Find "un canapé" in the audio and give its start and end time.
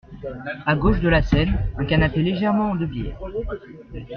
1.77-2.23